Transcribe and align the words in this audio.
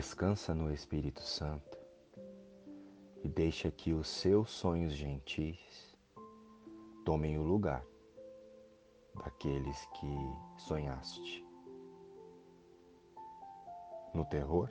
Descansa 0.00 0.54
no 0.54 0.72
Espírito 0.72 1.20
Santo 1.20 1.78
e 3.22 3.28
deixa 3.28 3.70
que 3.70 3.92
os 3.92 4.08
seus 4.08 4.50
sonhos 4.50 4.94
gentis 4.94 5.94
tomem 7.04 7.36
o 7.36 7.42
lugar 7.42 7.84
daqueles 9.14 9.84
que 9.92 10.06
sonhaste 10.56 11.46
no 14.14 14.24
terror 14.24 14.70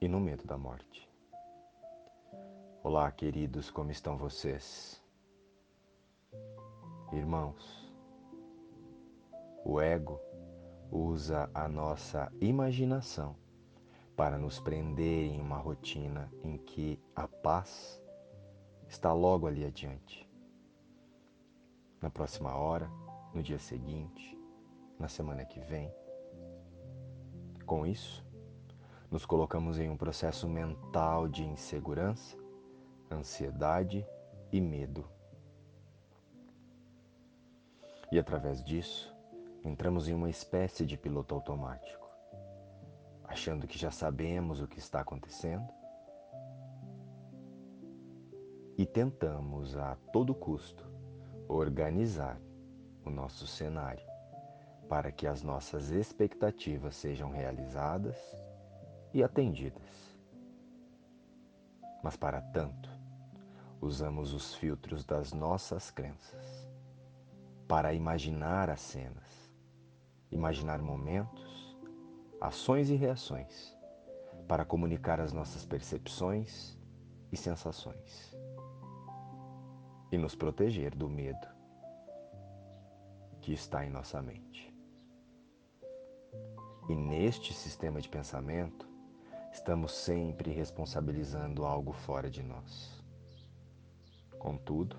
e 0.00 0.08
no 0.08 0.18
medo 0.18 0.46
da 0.46 0.56
morte. 0.56 1.06
Olá, 2.82 3.12
queridos, 3.12 3.70
como 3.70 3.90
estão 3.90 4.16
vocês? 4.16 5.04
Irmãos, 7.12 7.92
o 9.62 9.78
ego 9.78 10.18
usa 10.90 11.50
a 11.52 11.68
nossa 11.68 12.32
imaginação 12.40 13.36
para 14.16 14.38
nos 14.38 14.58
prender 14.58 15.30
em 15.30 15.40
uma 15.40 15.58
rotina 15.58 16.32
em 16.42 16.56
que 16.56 16.98
a 17.14 17.28
paz 17.28 18.02
está 18.88 19.12
logo 19.12 19.46
ali 19.46 19.64
adiante. 19.64 20.26
Na 22.00 22.08
próxima 22.08 22.54
hora, 22.56 22.90
no 23.34 23.42
dia 23.42 23.58
seguinte, 23.58 24.38
na 24.98 25.06
semana 25.06 25.44
que 25.44 25.60
vem. 25.60 25.92
Com 27.66 27.86
isso, 27.86 28.24
nos 29.10 29.26
colocamos 29.26 29.78
em 29.78 29.90
um 29.90 29.96
processo 29.96 30.48
mental 30.48 31.28
de 31.28 31.44
insegurança, 31.44 32.38
ansiedade 33.10 34.06
e 34.50 34.60
medo. 34.62 35.06
E 38.10 38.18
através 38.18 38.64
disso, 38.64 39.14
entramos 39.62 40.08
em 40.08 40.14
uma 40.14 40.30
espécie 40.30 40.86
de 40.86 40.96
piloto 40.96 41.34
automático 41.34 42.05
achando 43.36 43.66
que 43.66 43.78
já 43.78 43.90
sabemos 43.90 44.62
o 44.62 44.66
que 44.66 44.78
está 44.78 45.00
acontecendo 45.00 45.68
e 48.78 48.86
tentamos 48.86 49.76
a 49.76 49.94
todo 50.10 50.34
custo 50.34 50.82
organizar 51.46 52.40
o 53.04 53.10
nosso 53.10 53.46
cenário 53.46 54.06
para 54.88 55.12
que 55.12 55.26
as 55.26 55.42
nossas 55.42 55.90
expectativas 55.90 56.96
sejam 56.96 57.30
realizadas 57.30 58.16
e 59.12 59.22
atendidas. 59.22 60.18
Mas 62.02 62.16
para 62.16 62.40
tanto, 62.40 62.88
usamos 63.82 64.32
os 64.32 64.54
filtros 64.54 65.04
das 65.04 65.34
nossas 65.34 65.90
crenças 65.90 66.70
para 67.68 67.92
imaginar 67.92 68.70
as 68.70 68.80
cenas, 68.80 69.52
imaginar 70.30 70.80
momentos 70.80 71.75
ações 72.40 72.90
e 72.90 72.94
reações 72.94 73.76
para 74.46 74.64
comunicar 74.64 75.20
as 75.20 75.32
nossas 75.32 75.64
percepções 75.64 76.78
e 77.32 77.36
sensações 77.36 78.36
e 80.12 80.18
nos 80.18 80.34
proteger 80.34 80.94
do 80.94 81.08
medo 81.08 81.46
que 83.40 83.52
está 83.52 83.84
em 83.84 83.90
nossa 83.90 84.20
mente. 84.22 84.74
E 86.88 86.94
neste 86.94 87.52
sistema 87.52 88.00
de 88.00 88.08
pensamento, 88.08 88.88
estamos 89.52 89.92
sempre 89.92 90.52
responsabilizando 90.52 91.64
algo 91.64 91.92
fora 91.92 92.30
de 92.30 92.42
nós. 92.42 93.04
Contudo, 94.38 94.96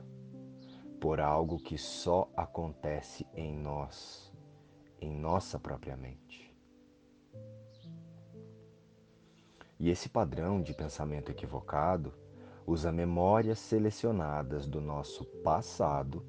por 1.00 1.22
algo 1.22 1.58
que 1.58 1.78
só 1.78 2.30
acontece 2.36 3.26
em 3.34 3.56
nós, 3.56 4.34
em 5.00 5.12
nossa 5.12 5.60
própria 5.60 5.96
mente. 5.96 6.47
E 9.80 9.90
esse 9.90 10.10
padrão 10.10 10.62
de 10.62 10.74
pensamento 10.74 11.32
equivocado 11.32 12.14
usa 12.66 12.92
memórias 12.92 13.60
selecionadas 13.60 14.68
do 14.68 14.82
nosso 14.82 15.26
passado 15.44 16.26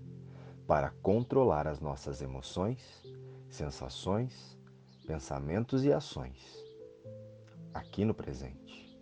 para 0.66 0.91
controlar 1.03 1.66
as 1.66 1.81
nossas 1.81 2.20
emoções, 2.20 3.03
sensações, 3.48 4.59
pensamentos 5.06 5.84
e 5.84 5.92
ações 5.92 6.69
aqui 7.72 8.04
no 8.04 8.14
presente. 8.14 8.98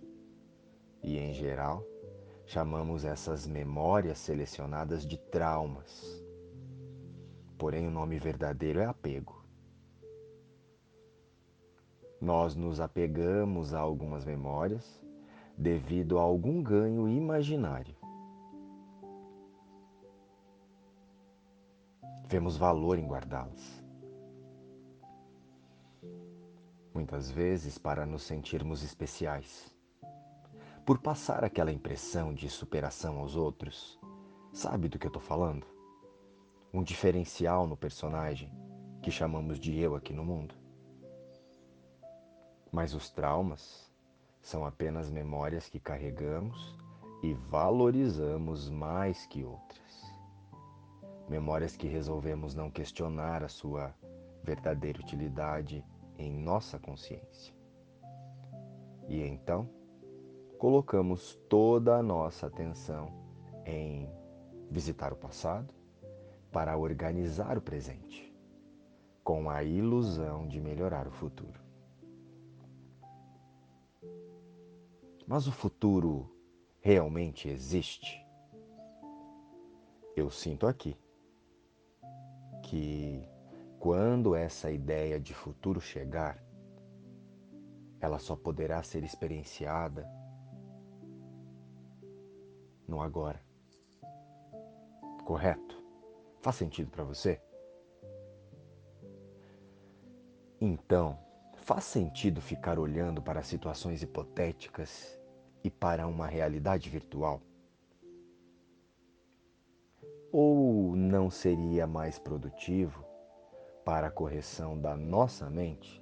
E 1.03 1.19
em 1.19 1.33
geral, 1.33 1.85
chamamos 2.45 3.05
essas 3.05 3.47
memórias 3.47 4.19
selecionadas 4.19 5.07
de 5.07 5.17
traumas. 5.17 6.23
Porém, 7.59 7.87
o 7.87 7.91
nome 7.91 8.19
verdadeiro 8.19 8.81
é 8.81 8.85
apego. 8.85 9.46
Nós 12.21 12.55
nos 12.57 12.81
apegamos 12.81 13.75
a 13.75 13.79
algumas 13.79 14.25
memórias 14.25 15.05
devido 15.57 16.19
a 16.19 16.23
algum 16.23 16.63
ganho 16.63 17.09
imaginário. 17.09 17.95
Vemos 22.29 22.57
valor 22.57 22.99
em 22.99 23.07
guardá-las. 23.07 23.85
Muitas 26.93 27.31
vezes 27.31 27.77
para 27.79 28.07
nos 28.07 28.23
sentirmos 28.23 28.83
especiais. 28.83 29.73
Por 30.85 30.99
passar 30.99 31.45
aquela 31.45 31.71
impressão 31.71 32.33
de 32.33 32.49
superação 32.49 33.19
aos 33.19 33.37
outros. 33.37 34.01
Sabe 34.53 34.89
do 34.89 34.99
que 34.99 35.07
eu 35.07 35.11
estou 35.11 35.23
falando? 35.23 35.67
Um 36.73 36.83
diferencial 36.83 37.67
no 37.67 37.77
personagem 37.77 38.51
que 39.03 39.11
chamamos 39.11 39.61
de 39.61 39.79
eu 39.79 39.95
aqui 39.95 40.15
no 40.15 40.25
mundo. 40.25 40.66
Mas 42.73 42.95
os 42.95 43.11
traumas 43.11 43.91
são 44.43 44.65
apenas 44.65 45.11
memórias 45.11 45.69
que 45.69 45.81
carregamos 45.81 46.77
e 47.23 47.35
valorizamos 47.35 48.71
mais 48.71 49.27
que 49.27 49.45
outras. 49.45 49.87
Memórias 51.29 51.77
que 51.77 51.89
resolvemos 51.89 52.55
não 52.55 52.71
questionar 52.71 53.43
a 53.43 53.49
sua 53.49 53.95
verdadeira 54.45 55.01
utilidade 55.01 55.85
em 56.17 56.33
nossa 56.33 56.79
consciência. 56.79 57.53
E 59.09 59.21
então, 59.23 59.69
colocamos 60.59 61.35
toda 61.49 61.97
a 61.97 62.03
nossa 62.03 62.47
atenção 62.47 63.13
em 63.65 64.09
visitar 64.71 65.13
o 65.13 65.17
passado 65.17 65.75
para 66.53 66.77
organizar 66.77 67.59
o 67.59 67.61
presente, 67.61 68.33
com 69.23 69.51
a 69.51 69.63
ilusão 69.63 70.47
de 70.47 70.61
melhorar 70.61 71.07
o 71.07 71.11
futuro. 71.11 71.66
Mas 75.27 75.47
o 75.47 75.53
futuro 75.53 76.31
realmente 76.81 77.49
existe? 77.49 78.25
Eu 80.15 80.31
sinto 80.31 80.67
aqui 80.67 80.97
que 82.63 83.29
quando 83.79 84.35
essa 84.35 84.71
ideia 84.71 85.21
de 85.21 85.35
futuro 85.35 85.81
chegar, 85.81 86.43
ela 88.01 88.19
só 88.19 88.37
poderá 88.37 88.83
ser 88.83 89.03
experienciada 89.05 90.09
no 92.87 93.01
agora. 93.03 93.41
Correto? 95.25 95.83
Faz 96.41 96.57
sentido 96.57 96.91
para 96.91 97.05
você? 97.05 97.41
Então, 100.61 101.19
faz 101.67 101.83
sentido 101.83 102.41
ficar 102.41 102.79
olhando 102.79 103.21
para 103.21 103.43
situações 103.43 104.01
hipotéticas 104.01 105.19
e 105.65 105.69
para 105.69 106.07
uma 106.07 106.29
realidade 106.29 106.89
virtual? 106.89 107.43
Ou 110.31 110.95
não 110.95 111.29
seria 111.29 111.85
mais 111.85 112.21
produtivo, 112.21 113.05
para 113.85 114.07
a 114.07 114.11
correção 114.13 114.81
da 114.81 114.97
nossa 114.97 115.51
mente, 115.51 116.01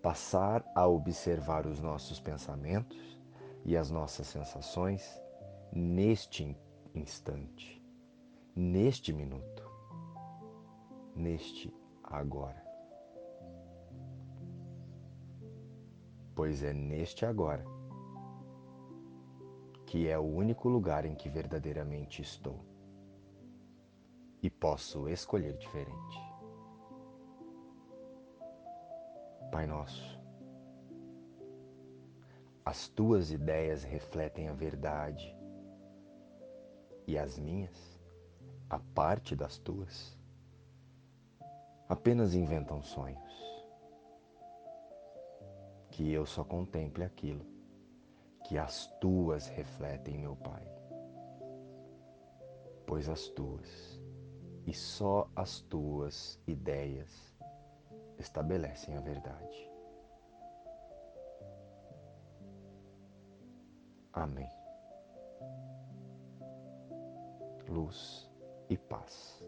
passar 0.00 0.64
a 0.74 0.86
observar 0.86 1.66
os 1.66 1.80
nossos 1.80 2.18
pensamentos 2.18 3.20
e 3.62 3.76
as 3.76 3.90
nossas 3.90 4.26
sensações 4.26 5.20
neste 5.70 6.56
instante, 6.94 7.84
neste 8.56 9.12
minuto, 9.12 9.70
neste 11.14 11.70
agora? 12.02 12.63
Pois 16.34 16.62
é 16.62 16.72
neste 16.72 17.24
agora 17.24 17.64
que 19.94 20.08
é 20.08 20.18
o 20.18 20.22
único 20.22 20.68
lugar 20.68 21.04
em 21.04 21.14
que 21.14 21.28
verdadeiramente 21.28 22.20
estou. 22.20 22.64
E 24.42 24.50
posso 24.50 25.08
escolher 25.08 25.56
diferente. 25.56 26.18
Pai 29.52 29.68
Nosso, 29.68 30.20
as 32.64 32.88
tuas 32.88 33.30
ideias 33.30 33.84
refletem 33.84 34.48
a 34.48 34.52
verdade 34.52 35.32
e 37.06 37.16
as 37.16 37.38
minhas, 37.38 38.00
a 38.68 38.80
parte 38.80 39.36
das 39.36 39.58
tuas, 39.58 40.18
apenas 41.88 42.34
inventam 42.34 42.82
sonhos 42.82 43.63
que 45.94 46.12
eu 46.12 46.26
só 46.26 46.42
contemple 46.42 47.04
aquilo 47.04 47.46
que 48.42 48.58
as 48.58 48.88
tuas 49.00 49.46
refletem, 49.46 50.18
meu 50.18 50.34
Pai. 50.34 50.66
Pois 52.84 53.08
as 53.08 53.28
tuas 53.28 54.00
e 54.66 54.74
só 54.74 55.30
as 55.36 55.60
tuas 55.60 56.40
ideias 56.48 57.38
estabelecem 58.18 58.96
a 58.96 59.00
verdade. 59.00 59.70
Amém. 64.12 64.50
Luz 67.68 68.28
e 68.68 68.76
paz. 68.76 69.44